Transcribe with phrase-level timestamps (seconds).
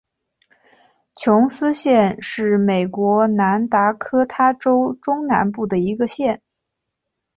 [1.15, 6.41] 琼斯县是美国南达科他州中南部的一个县。